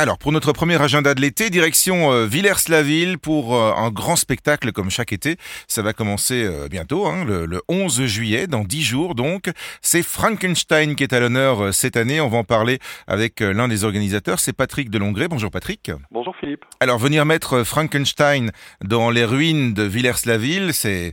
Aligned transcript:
Alors, 0.00 0.16
pour 0.16 0.32
notre 0.32 0.54
premier 0.54 0.80
agenda 0.80 1.12
de 1.12 1.20
l'été, 1.20 1.50
direction 1.50 2.10
euh, 2.10 2.24
Villers-la-Ville 2.24 3.18
pour 3.18 3.54
euh, 3.54 3.74
un 3.76 3.90
grand 3.90 4.16
spectacle 4.16 4.72
comme 4.72 4.88
chaque 4.88 5.12
été. 5.12 5.36
Ça 5.68 5.82
va 5.82 5.92
commencer 5.92 6.42
euh, 6.42 6.68
bientôt, 6.68 7.06
hein, 7.06 7.22
le, 7.26 7.44
le 7.44 7.60
11 7.68 8.06
juillet, 8.06 8.46
dans 8.46 8.64
10 8.64 8.82
jours 8.82 9.14
donc. 9.14 9.50
C'est 9.82 10.02
Frankenstein 10.02 10.96
qui 10.96 11.02
est 11.02 11.12
à 11.12 11.20
l'honneur 11.20 11.74
cette 11.74 11.98
année. 11.98 12.18
On 12.18 12.30
va 12.30 12.38
en 12.38 12.44
parler 12.44 12.78
avec 13.08 13.40
l'un 13.40 13.68
des 13.68 13.84
organisateurs, 13.84 14.40
c'est 14.40 14.54
Patrick 14.54 14.88
Delongret. 14.88 15.28
Bonjour 15.28 15.50
Patrick. 15.50 15.90
Bonjour 16.10 16.34
Philippe. 16.40 16.64
Alors, 16.80 16.96
venir 16.96 17.26
mettre 17.26 17.62
Frankenstein 17.62 18.52
dans 18.82 19.10
les 19.10 19.26
ruines 19.26 19.74
de 19.74 19.82
Villers-la-Ville, 19.82 20.72
c'est... 20.72 21.12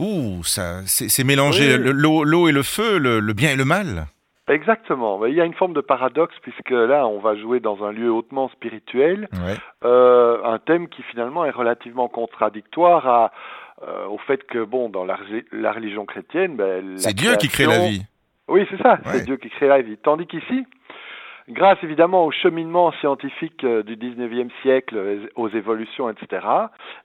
Ouh, 0.00 0.42
ça, 0.42 0.80
c'est 0.86 1.22
mélanger 1.22 1.76
Oui. 1.76 1.92
l'eau 1.94 2.48
et 2.48 2.52
le 2.52 2.64
feu, 2.64 2.98
le, 2.98 3.20
le 3.20 3.32
bien 3.34 3.52
et 3.52 3.56
le 3.56 3.64
mal. 3.64 4.08
Exactement. 4.48 5.24
Il 5.26 5.34
y 5.34 5.40
a 5.40 5.44
une 5.44 5.54
forme 5.54 5.72
de 5.72 5.80
paradoxe 5.80 6.34
puisque 6.42 6.70
là, 6.70 7.06
on 7.06 7.18
va 7.18 7.34
jouer 7.36 7.58
dans 7.58 7.84
un 7.84 7.92
lieu 7.92 8.10
hautement 8.10 8.48
spirituel, 8.50 9.28
Ouais. 9.32 9.56
euh, 9.84 10.42
un 10.44 10.58
thème 10.58 10.88
qui 10.88 11.02
finalement 11.02 11.44
est 11.44 11.50
relativement 11.50 12.08
contradictoire 12.08 13.08
à, 13.08 13.32
euh, 13.82 14.06
au 14.06 14.18
fait 14.18 14.44
que, 14.46 14.64
bon, 14.64 14.88
dans 14.88 15.04
la, 15.04 15.16
religion 15.72 16.06
chrétienne, 16.06 16.56
ben, 16.56 16.96
C'est 16.96 17.14
Dieu 17.14 17.34
qui 17.36 17.48
crée 17.48 17.66
la 17.66 17.78
vie. 17.88 18.02
Oui, 18.48 18.64
c'est 18.70 18.80
ça. 18.80 18.92
Ouais. 19.04 19.12
C'est 19.18 19.24
Dieu 19.24 19.36
qui 19.36 19.50
crée 19.50 19.66
la 19.66 19.82
vie. 19.82 19.96
Tandis 19.96 20.28
qu'ici, 20.28 20.64
grâce 21.48 21.78
évidemment 21.82 22.24
au 22.24 22.30
cheminement 22.30 22.92
scientifique 23.00 23.64
euh, 23.64 23.82
du 23.82 23.96
19e 23.96 24.50
siècle, 24.62 25.28
aux 25.34 25.48
évolutions, 25.48 26.08
etc., 26.08 26.46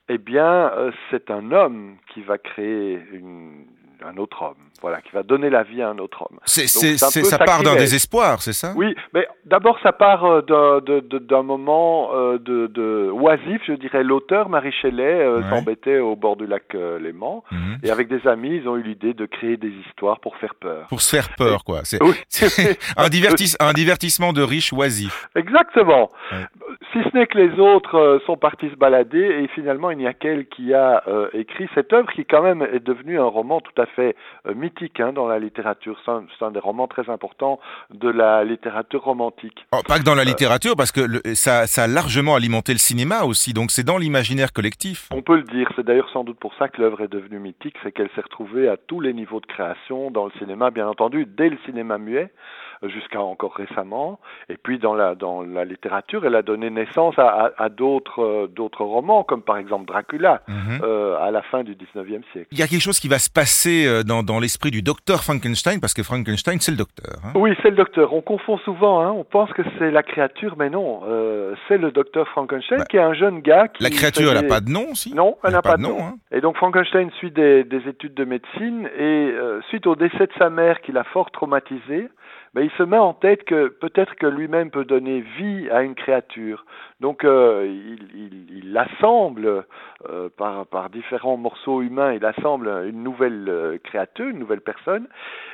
eh 0.09 0.20
bien, 0.20 0.71
c'est 1.09 1.31
un 1.31 1.51
homme 1.51 1.95
qui 2.13 2.21
va 2.21 2.37
créer 2.37 3.01
une, 3.12 3.65
un 4.03 4.17
autre 4.17 4.41
homme. 4.41 4.55
Voilà, 4.81 5.01
qui 5.01 5.11
va 5.11 5.23
donner 5.23 5.49
la 5.49 5.63
vie 5.63 5.81
à 5.81 5.89
un 5.89 5.99
autre 5.99 6.23
homme. 6.23 6.39
C'est, 6.45 6.67
ça 6.67 7.37
part 7.39 7.63
d'un 7.63 7.75
désespoir, 7.75 8.41
c'est 8.41 8.53
ça? 8.53 8.73
Oui, 8.75 8.95
mais 9.13 9.27
d'abord 9.45 9.79
ça 9.83 9.91
part 9.91 10.25
euh, 10.25 10.41
d'un 10.81 11.43
moment 11.43 12.09
euh, 12.13 12.37
de, 12.37 12.67
de 12.67 13.09
oisif, 13.11 13.61
je 13.67 13.73
dirais. 13.73 14.03
L'auteur 14.03 14.49
Marie 14.49 14.71
Shelley 14.71 15.03
euh, 15.03 15.37
Ouais. 15.41 15.49
s'embêtait 15.49 15.99
au 15.99 16.15
bord 16.15 16.35
du 16.35 16.45
lac 16.48 16.63
euh, 16.75 16.99
Léman 16.99 17.43
Mhm. 17.51 17.77
et 17.83 17.89
avec 17.91 18.07
des 18.07 18.27
amis, 18.27 18.57
ils 18.57 18.67
ont 18.67 18.75
eu 18.77 18.83
l'idée 18.83 19.13
de 19.13 19.25
créer 19.25 19.57
des 19.57 19.71
histoires 19.87 20.20
pour 20.20 20.35
faire 20.37 20.55
peur. 20.55 20.87
Pour 20.89 21.01
se 21.01 21.15
faire 21.15 21.29
peur, 21.35 21.63
quoi. 21.63 21.79
C'est, 21.83 22.01
Oui. 22.03 22.13
un, 22.98 23.07
divertis- 23.07 23.55
un 23.59 23.73
divertissement 23.73 24.33
de 24.33 24.41
riches 24.41 24.73
oisifs. 24.73 25.29
Exactement. 25.35 26.09
Ouais. 26.31 26.45
Si 26.93 26.99
ce 27.09 27.17
n'est 27.17 27.27
que 27.27 27.37
les 27.37 27.59
autres 27.59 27.95
euh, 27.95 28.20
sont 28.26 28.37
partis 28.37 28.70
se 28.70 28.76
balader 28.76 29.20
et 29.43 29.48
finalement 29.49 29.91
il 29.91 29.98
n'y 29.98 30.07
a 30.07 30.13
qu'elle 30.13 30.48
qui 30.48 30.73
a 30.73 31.03
écrit 31.33 31.67
cette 31.73 31.91
œuvre 31.93 32.11
qui 32.11 32.26
quand 32.26 32.41
même 32.41 32.61
est 32.61 32.79
devenue 32.85 33.20
un 33.20 33.26
roman 33.26 33.61
tout 33.61 33.79
à 33.81 33.85
fait 33.85 34.15
mythique 34.55 34.99
hein, 34.99 35.13
dans 35.13 35.27
la 35.27 35.39
littérature. 35.39 35.98
C'est 36.05 36.11
un, 36.11 36.23
c'est 36.37 36.45
un 36.45 36.51
des 36.51 36.59
romans 36.59 36.87
très 36.87 37.09
importants 37.09 37.59
de 37.93 38.09
la 38.09 38.43
littérature 38.43 39.03
romantique. 39.03 39.30
Oh, 39.74 39.82
pas 39.87 39.99
que 39.99 40.04
dans 40.04 40.15
la 40.15 40.24
littérature, 40.24 40.76
parce 40.76 40.91
que 40.91 41.01
le- 41.01 41.21
ça, 41.35 41.68
ça 41.68 41.84
a 41.84 41.87
largement 41.87 42.35
alimenté 42.35 42.74
le 42.74 42.79
cinéma 42.79 43.24
aussi, 43.24 43.54
donc 43.54 43.71
c'est 43.71 43.84
dans 43.84 43.98
l'imaginaire 43.98 44.54
collectif. 44.54 45.07
On 45.12 45.21
peut 45.21 45.38
le 45.38 45.43
dire, 45.43 45.70
c'est 45.76 45.85
d'ailleurs 45.85 46.10
sans 46.12 46.23
doute 46.23 46.40
pour 46.40 46.54
ça 46.60 46.68
que 46.68 46.82
l'œuvre 46.82 47.01
est 47.01 47.07
devenue 47.07 47.40
mythique, 47.40 47.76
c'est 47.84 47.91
qu'elle 47.91 48.10
s'est 48.15 48.21
retrouvée 48.21 48.68
à 48.68 48.77
tous 48.77 48.99
les 48.99 49.13
niveaux 49.13 49.40
de 49.40 49.46
création, 49.46 50.12
dans 50.12 50.26
le 50.26 50.32
cinéma 50.40 50.71
bien 50.71 50.88
entendu, 50.88 51.26
dès 51.26 51.49
le 51.49 51.57
cinéma 51.65 51.98
muet 51.98 52.32
euh, 52.32 52.70
jusqu'à 52.90 53.21
encore 53.21 53.54
récemment, 53.55 54.20
et 54.49 54.57
puis 54.57 54.79
dans 54.79 54.93
la 54.96 55.15
dans 55.15 55.41
la 55.43 55.65
littérature, 55.65 56.26
elle 56.26 56.35
a 56.35 56.41
donné 56.41 56.70
naissance 56.70 57.18
à, 57.20 57.27
à, 57.27 57.63
à 57.65 57.70
d'autres 57.70 58.23
euh, 58.23 58.48
d'autres 58.48 58.84
romans, 58.84 59.23
comme 59.23 59.41
par 59.43 59.57
exemple 59.57 59.85
Dracula, 59.85 60.41
Mhm. 60.48 60.79
euh, 60.84 61.18
à 61.20 61.32
la 61.32 61.41
fin 61.43 61.63
du 61.63 61.76
19e 61.76 62.21
siècle. 62.32 62.48
Il 62.51 62.60
y 62.60 62.63
a 62.63 62.68
quelque 62.68 62.82
chose 62.82 62.99
qui 62.99 63.07
va 63.07 63.20
se 63.20 63.29
passer 63.29 63.85
euh, 63.85 64.03
dans, 64.03 64.23
dans 64.23 64.40
l'esprit 64.40 64.72
du 64.72 64.81
docteur 64.81 65.23
Frankenstein, 65.23 65.79
parce 65.79 65.94
que 65.94 66.03
Frankenstein, 66.03 66.59
c'est 66.59 66.72
le 66.72 66.78
docteur. 66.78 67.16
hein. 67.23 67.31
Oui, 67.35 67.51
c'est 67.62 67.69
le 67.69 67.75
docteur. 67.75 68.13
On 68.13 68.22
confond 68.22 68.57
souvent, 68.59 69.01
hein, 69.01 69.12
on 69.12 69.23
pense 69.23 69.51
que 69.53 69.62
c'est 69.78 69.91
la 69.91 70.03
créature, 70.03 70.56
mais 70.57 70.69
non, 70.69 71.01
euh, 71.07 71.53
c'est 71.68 71.78
le 71.78 71.91
docteur 71.91 72.28
Frankenstein 72.29 72.79
Bah, 72.79 72.85
qui 72.85 72.97
est 72.97 73.01
un 73.01 73.13
jeune 73.13 73.41
gars 73.41 73.68
qui... 73.68 73.84
La 73.84 73.90
créature, 73.90 74.29
elle 74.31 74.41
n'a 74.41 74.47
pas 74.47 74.62
de 74.62 74.69
nom, 74.69 74.94
si 74.95 75.13
Non, 75.13 75.38
elle 75.44 75.51
n'a 75.51 75.62
pas 75.62 75.78
de 75.78 75.81
nom. 75.84 75.97
hein. 76.01 76.16
Et 76.31 76.41
donc 76.41 76.57
Frankenstein 76.57 77.09
suit 77.19 77.31
des, 77.31 77.63
des 77.63 77.88
études 77.88 78.13
de 78.13 78.25
médecine 78.25 78.88
et 78.97 79.01
euh, 79.31 79.61
suite 79.69 79.85
au 79.88 79.95
décès 79.95 80.28
de 80.28 80.31
sa 80.38 80.50
mère 80.50 80.81
qui 80.81 80.91
l'a 80.91 81.03
fort 81.03 81.31
traumatisé, 81.31 82.09
ben, 82.53 82.63
il 82.63 82.72
se 82.72 82.84
met 82.84 82.97
en 82.97 83.13
tête 83.13 83.44
que 83.45 83.67
peut-être 83.67 84.16
que 84.16 84.28
lui-même 84.28 84.72
peut 84.72 84.85
donner 84.85 85.22
vie 85.22 85.69
à 85.69 85.84
une 85.84 85.95
créature. 85.95 86.66
Donc 87.00 87.23
euh, 87.23 87.66
il, 87.66 88.07
il, 88.13 88.63
il 88.63 88.78
assemble 88.78 89.66
euh, 90.09 90.29
par, 90.38 90.67
par 90.67 90.90
différents 90.90 91.38
morceaux 91.38 91.81
humains, 91.81 92.13
il 92.13 92.25
assemble 92.25 92.67
une 92.88 93.03
nouvelle 93.03 93.45
euh, 93.47 93.78
créature, 93.84 94.28
une 94.28 94.40
nouvelle 94.40 94.61
personne. 94.61 95.07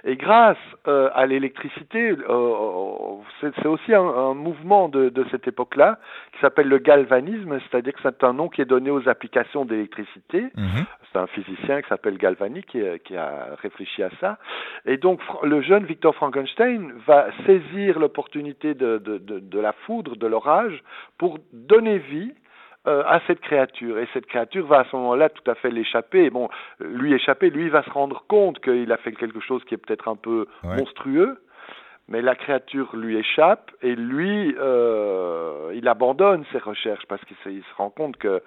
Et 0.03 0.16
grâce 0.16 0.57
euh, 0.88 1.09
à 1.13 1.25
l'électricité, 1.25 2.12
euh, 2.12 2.53
c'est 3.40 3.53
c'est 3.62 3.68
aussi 3.68 3.94
un, 3.94 4.02
un 4.02 4.34
mouvement 4.34 4.90
de, 4.90 5.09
de 5.09 5.25
cette 5.31 5.47
époque-là 5.47 6.00
qui 6.34 6.40
s'appelle 6.40 6.68
le 6.68 6.80
galvanisme, 6.80 7.59
c'est-à-dire 7.59 7.94
que 7.94 8.00
c'est 8.03 8.24
un 8.24 8.34
nom 8.34 8.50
qui 8.50 8.62
est 8.62 8.66
donné 8.66 8.90
aux 8.90 9.07
applications 9.07 9.66
d'électricité. 9.66 10.41
Mhm. 10.56 10.86
C'est 11.12 11.19
un 11.19 11.28
physicien 11.28 11.81
qui 11.81 11.88
s'appelle 11.88 12.18
Galvani 12.18 12.63
qui, 12.63 12.81
euh, 12.81 12.97
qui 12.97 13.16
a 13.16 13.56
réfléchi 13.62 14.03
à 14.03 14.09
ça. 14.19 14.38
Et 14.86 14.97
donc 14.97 15.22
le 15.44 15.62
jeune 15.62 15.86
Victor 15.86 16.13
Frankenstein 16.16 16.87
va 17.08 17.28
saisir 17.46 18.00
l'opportunité 18.00 18.74
de, 18.74 18.98
de, 18.98 19.18
de, 19.18 19.40
de 19.40 19.59
la 19.59 19.74
foudre, 19.74 20.16
de 20.16 20.28
l'orage, 20.28 20.84
pour 21.18 21.40
donner 21.53 21.98
vie 22.00 22.34
euh, 22.88 23.03
à 23.06 23.20
cette 23.28 23.42
créature. 23.42 23.98
Et 24.00 24.08
cette 24.14 24.28
créature 24.28 24.66
va 24.68 24.80
à 24.80 24.86
ce 24.86 24.96
moment-là 24.96 25.30
tout 25.30 25.50
à 25.52 25.56
fait 25.56 25.70
l'échapper. 25.72 26.30
Bon, 26.30 26.48
lui 26.80 27.14
échapper, 27.14 27.50
lui 27.50 27.70
va 27.70 27.84
se 27.84 27.90
rendre 27.90 28.24
compte 28.28 28.59
qu'il 28.59 28.92
a 28.92 28.98
fait 28.98 29.12
quelque 29.12 29.40
chose 29.42 29.64
qui 29.66 29.74
est 29.74 29.78
peut-être 29.78 30.08
un 30.08 30.16
peu 30.16 30.48
Ouais. 30.64 30.78
monstrueux. 30.78 31.38
Mais 32.09 32.22
la 32.22 32.35
créature 32.35 32.95
lui 32.95 33.18
échappe 33.18 33.69
et 33.81 33.94
lui, 33.94 34.56
euh, 34.59 35.73
il 35.75 35.88
abandonne 35.90 36.45
ses 36.53 36.57
recherches 36.57 37.03
parce 37.09 37.22
qu'il 37.25 37.35
se, 37.44 37.75
rend 37.78 37.90
compte 37.90 38.16
que 38.16 38.41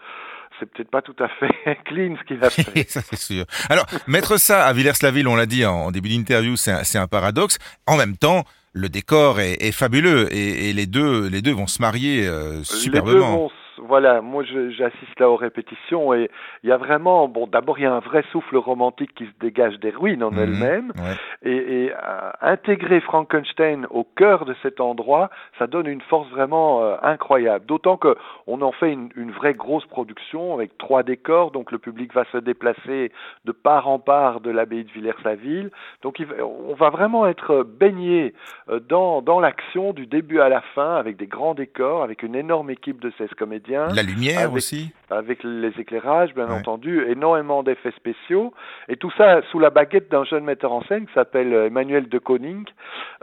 c'est 0.59 0.67
peut-être 0.71 0.91
pas 0.91 1.03
tout 1.03 1.17
à 1.19 1.29
fait 1.29 1.51
clean 1.85 2.17
ce 2.19 2.25
qu'il 2.25 2.43
a 2.43 2.49
fait. 2.49 2.89
ça 2.89 3.03
c'est 3.03 3.19
sûr. 3.19 3.45
Alors, 3.69 3.85
mettre 4.07 4.39
ça 4.39 4.65
à 4.67 4.73
Villers-la-Ville, 4.73 5.29
on 5.29 5.37
l'a 5.37 5.47
dit 5.47 5.67
en, 5.67 5.91
début 5.91 6.09
d'interview, 6.09 6.57
c'est 6.57 6.99
un, 6.99 7.07
paradoxe. 7.07 7.59
En 7.87 7.99
même 7.99 8.17
temps, 8.17 8.45
le 8.73 8.89
décor 8.89 9.41
est, 9.41 9.63
est 9.63 9.73
fabuleux 9.73 10.33
et, 10.33 10.71
et 10.71 10.73
les 10.73 10.87
deux, 10.87 11.29
les 11.29 11.43
deux 11.43 11.53
vont 11.53 11.67
se 11.67 11.83
marier 11.83 12.27
euh, 12.27 12.53
Les 12.53 12.57
deux 12.59 12.65
superbement. 12.65 13.37
vont 13.37 13.51
voilà, 13.83 14.21
moi 14.21 14.45
j'assiste 14.45 15.19
là 15.21 15.31
aux 15.31 15.37
répétitions 15.37 16.13
et 16.15 16.31
il 16.63 16.69
y 16.69 16.73
a 16.73 16.77
vraiment, 16.77 17.29
bon 17.29 17.47
d'abord 17.47 17.79
il 17.79 17.83
y 17.83 17.87
a 17.87 17.93
un 17.93 18.01
vrai 18.01 18.23
souffle 18.33 18.57
romantique 18.57 19.15
qui 19.15 19.25
se 19.27 19.33
dégage 19.41 19.79
des 19.81 19.91
ruines 19.91 20.23
en 20.23 20.31
Mhm. 20.31 20.39
elles-mêmes 20.39 20.93
Ouais. 20.97 21.17
et, 21.51 21.85
et 21.85 21.93
euh, 21.93 22.31
intégrer 22.43 23.01
Frankenstein 23.01 23.87
au 23.91 24.05
cœur 24.05 24.45
de 24.45 24.55
cet 24.63 24.81
endroit, 24.81 25.31
ça 25.59 25.67
donne 25.67 25.87
une 25.87 26.01
force 26.03 26.29
vraiment 26.31 26.83
euh, 26.83 26.97
incroyable. 27.03 27.65
D'autant 27.67 27.97
que 27.97 28.17
on 28.47 28.61
en 28.63 28.73
fait 28.73 28.93
une, 28.93 29.11
une 29.17 29.31
vraie 29.31 29.55
grosse 29.55 29.87
production 29.87 30.55
avec 30.55 30.77
trois 30.79 31.03
décors, 31.03 31.51
donc 31.51 31.73
le 31.73 31.79
public 31.79 32.13
va 32.15 32.25
se 32.33 32.39
déplacer 32.39 33.13
de 33.45 33.53
part 33.53 33.89
en 33.89 33.99
part 33.99 34.41
de 34.41 34.51
l'abbaye 34.51 34.85
de 34.85 34.91
Villers-la-Ville. 34.91 35.71
Donc 36.03 36.19
il 36.19 36.27
on 36.43 36.75
va 36.75 36.91
vraiment 36.91 37.27
être 37.27 37.63
baigné 37.65 38.35
euh, 38.69 38.81
dans, 38.81 39.23
dans 39.23 39.41
l'action 39.41 39.93
du 39.93 40.07
début 40.07 40.41
à 40.41 40.49
la 40.49 40.61
fin 40.75 40.97
avec 40.97 41.17
des 41.17 41.27
grands 41.27 41.55
décors, 41.55 42.03
avec 42.03 42.23
une 42.23 42.35
énorme 42.35 42.71
équipe 42.71 43.01
de 43.01 43.11
16 43.19 43.31
comédiens 43.39 43.70
La 43.95 44.03
lumière 44.03 44.41
Avec- 44.41 44.53
aussi. 44.57 44.91
avec 45.11 45.43
les 45.45 45.73
éclairages, 45.79 46.35
bien 46.35 46.47
Ouais. 46.47 46.53
entendu, 46.55 47.05
énormément 47.09 47.63
d'effets 47.63 47.93
spéciaux, 47.97 48.53
et 48.89 48.97
tout 48.97 49.11
ça 49.19 49.41
sous 49.51 49.59
la 49.59 49.71
baguette 49.71 50.11
d'un 50.11 50.25
jeune 50.25 50.45
metteur 50.45 50.73
en 50.73 50.83
scène 50.85 51.07
qui 51.07 51.13
s'appelle 51.15 51.53
euh, 51.53 51.67
Emmanuel 51.67 52.09
de 52.09 52.19
Koning, 52.19 52.65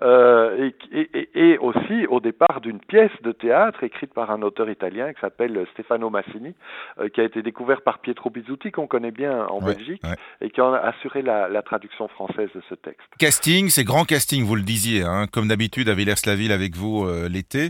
euh, 0.02 0.70
et, 0.92 1.00
et- 1.00 1.10
et- 1.20 1.30
et 1.54 1.58
aussi 1.60 2.06
au 2.08 2.20
départ 2.20 2.62
d'une 2.62 2.80
pièce 2.80 3.12
de 3.24 3.32
théâtre 3.32 3.84
écrite 3.84 4.14
par 4.14 4.32
un 4.32 4.42
auteur 4.42 4.70
italien 4.70 5.14
qui 5.14 5.20
s'appelle 5.22 5.66
Stefano 5.74 6.10
Massini, 6.10 6.54
euh, 7.00 7.10
qui 7.10 7.22
a 7.22 7.24
été 7.24 7.42
découvert 7.42 7.82
par 7.82 8.00
Pietro 8.00 8.30
Bizzuti, 8.30 8.72
qu'on 8.72 8.88
connaît 8.88 9.12
bien 9.12 9.46
en 9.48 9.60
Ouais, 9.60 9.74
Belgique, 9.76 10.02
ouais. 10.04 10.16
et 10.42 10.50
qui 10.50 10.62
a 10.62 10.74
assuré 10.76 11.22
la, 11.22 11.48
la 11.48 11.62
traduction 11.62 12.08
française 12.10 12.50
de 12.54 12.62
ce 12.70 12.76
texte. 12.76 13.08
Casting, 13.20 13.70
c'est 13.70 13.84
grand 13.84 14.04
casting, 14.06 14.44
vous 14.44 14.56
le 14.56 14.62
disiez, 14.62 15.04
hein, 15.04 15.26
comme 15.32 15.48
d'habitude 15.48 15.90
à 15.90 15.94
Villers-la-Ville 15.94 16.52
avec 16.52 16.76
vous 16.76 17.06
euh, 17.06 17.28
l'été. 17.30 17.70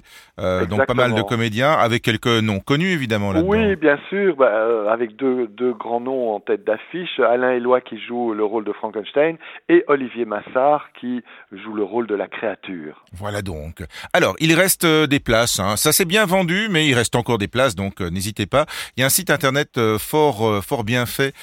Donc 0.70 0.86
pas 0.86 0.94
mal 0.94 1.14
de 1.14 1.22
comédiens, 1.22 1.72
avec 1.72 2.02
quelques 2.04 2.28
noms 2.42 2.60
connus 2.68 2.90
évidemment 2.90 3.32
là-dedans. 3.32 3.50
Oui, 3.50 3.76
bien 3.78 3.98
sûr, 4.10 4.36
bah, 4.36 4.52
euh, 4.52 4.90
avec 4.90 5.16
deux, 5.16 5.48
deux 5.48 5.74
grands 5.74 6.02
noms 6.02 6.36
en 6.36 6.42
tête 6.42 6.66
d'affiche, 6.66 7.18
Alain 7.20 7.52
Eloi 7.52 7.80
qui 7.80 7.98
joue 7.98 8.34
le 8.34 8.44
rôle 8.44 8.66
de 8.66 8.74
Frankenstein 8.74 9.38
et 9.70 9.86
Olivier 9.88 10.26
Massard 10.26 10.90
qui 11.00 11.24
joue 11.54 11.74
le 11.74 11.84
rôle 11.84 12.08
de 12.08 12.16
la 12.16 12.28
créature. 12.28 13.06
Voilà 13.14 13.42
donc. 13.42 13.84
Alors, 14.12 14.36
il 14.40 14.54
reste 14.54 14.84
euh, 14.84 15.08
des 15.08 15.22
places. 15.22 15.60
Hein. 15.60 15.78
Ça 15.78 15.94
s'est 15.94 16.06
bien 16.06 16.26
vendu, 16.26 16.68
mais 16.70 16.88
il 16.88 16.94
reste 16.94 17.16
encore 17.16 17.38
des 17.38 17.48
places, 17.48 17.74
donc 17.74 18.02
euh, 18.02 18.10
n'hésitez 18.10 18.46
pas. 18.46 18.66
Il 18.98 19.00
y 19.00 19.04
a 19.04 19.06
un 19.06 19.10
site 19.10 19.30
internet 19.30 19.80
fort, 19.98 20.62
fort 20.64 20.84
bien 20.84 21.06
fait 21.06 21.34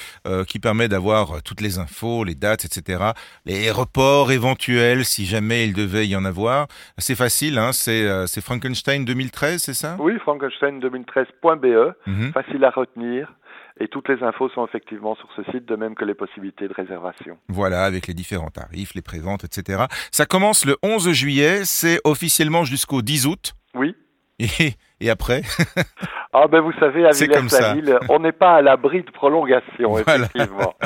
qui 0.48 0.58
permet 0.58 0.88
d'avoir 0.88 1.42
toutes 1.42 1.60
les 1.60 1.78
infos, 1.78 2.24
les 2.24 2.34
dates, 2.34 2.64
etc. 2.64 3.12
Les 3.46 3.70
reports 3.70 4.32
éventuels, 4.32 5.04
si 5.04 5.24
jamais 5.24 5.64
il 5.64 5.72
devait 5.72 6.06
y 6.06 6.16
en 6.16 6.24
avoir. 6.24 6.66
C'est 6.98 7.14
facile, 7.14 7.58
hein. 7.58 7.72
c'est 7.72 8.40
Frankenstein 8.40 9.04
2013, 9.04 9.62
c'est 9.62 9.74
ça? 9.74 9.96
Oui, 9.98 10.14
frankenstein2013.be, 11.14 11.94
Mhm. 12.06 12.32
facile 12.32 12.64
à 12.64 12.70
retenir. 12.70 13.32
Et 13.80 13.88
toutes 13.88 14.08
les 14.08 14.22
infos 14.22 14.48
sont 14.50 14.64
effectivement 14.64 15.16
sur 15.16 15.28
ce 15.34 15.42
site, 15.50 15.64
de 15.66 15.74
même 15.74 15.96
que 15.96 16.04
les 16.04 16.14
possibilités 16.14 16.68
de 16.68 16.72
réservation. 16.74 17.38
Voilà, 17.48 17.84
avec 17.84 18.06
les 18.06 18.14
différents 18.14 18.50
tarifs, 18.50 18.94
les 18.94 19.02
préventes, 19.02 19.42
etc. 19.42 19.84
Ça 20.12 20.26
commence 20.26 20.64
le 20.64 20.76
11 20.84 21.10
juillet, 21.12 21.64
c'est 21.64 22.00
officiellement 22.04 22.62
jusqu'au 22.64 23.02
10 23.02 23.26
août. 23.26 23.54
Oui, 23.74 23.96
Et, 24.38 24.74
et 25.00 25.10
après? 25.10 25.42
Ah 26.36 26.48
ben 26.48 26.60
vous 26.60 26.72
savez, 26.80 27.06
à 27.06 27.10
Villers-la-Ville, 27.10 27.96
on 28.08 28.18
n'est 28.18 28.32
pas 28.32 28.56
à 28.56 28.62
l'abri 28.62 29.04
de 29.04 29.10
prolongation, 29.12 29.96
effectivement. 29.96 30.74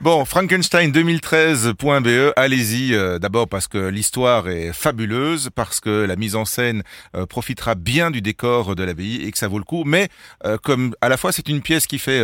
Bon, 0.00 0.24
Frankenstein2013.be, 0.24 2.32
allez-y 2.34 2.94
euh, 2.94 3.20
d'abord 3.20 3.48
parce 3.48 3.68
que 3.68 3.88
l'histoire 3.88 4.48
est 4.48 4.72
fabuleuse, 4.72 5.50
parce 5.50 5.78
que 5.78 6.04
la 6.04 6.16
mise 6.16 6.34
en 6.34 6.44
scène 6.44 6.82
euh, 7.14 7.26
profitera 7.26 7.76
bien 7.76 8.10
du 8.10 8.20
décor 8.20 8.74
de 8.74 8.82
l'abbaye 8.82 9.24
et 9.24 9.30
que 9.30 9.38
ça 9.38 9.46
vaut 9.46 9.58
le 9.58 9.64
coup, 9.64 9.84
mais 9.86 10.08
euh, 10.44 10.56
comme 10.56 10.96
à 11.00 11.08
la 11.08 11.16
fois 11.16 11.30
c'est 11.30 11.48
une 11.48 11.62
pièce 11.62 11.86
qui 11.86 12.00
fait 12.00 12.20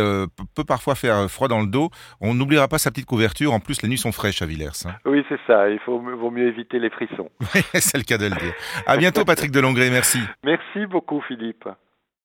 peut 0.53 0.65
parfois 0.65 0.95
faire 0.95 1.31
froid 1.31 1.47
dans 1.47 1.61
le 1.61 1.67
dos, 1.67 1.91
on 2.19 2.33
n'oubliera 2.33 2.67
pas 2.67 2.77
sa 2.77 2.91
petite 2.91 3.05
couverture, 3.05 3.53
en 3.53 3.61
plus 3.61 3.81
les 3.83 3.87
nuits 3.87 3.97
sont 3.97 4.11
fraîches 4.11 4.41
à 4.41 4.45
Villers. 4.45 4.85
Hein. 4.85 4.95
Oui, 5.05 5.23
c'est 5.29 5.39
ça, 5.47 5.69
il 5.69 5.79
faut, 5.79 5.99
vaut 5.99 6.31
mieux 6.31 6.47
éviter 6.47 6.79
les 6.79 6.89
frissons. 6.89 7.29
c'est 7.73 7.97
le 7.97 8.03
cas 8.03 8.17
de 8.17 8.25
le 8.25 8.31
dire. 8.31 8.53
À 8.85 8.97
bientôt 8.97 9.23
Patrick 9.23 9.51
Delongret, 9.51 9.89
merci. 9.89 10.19
Merci 10.43 10.85
beaucoup 10.87 11.21
Philippe. 11.21 11.69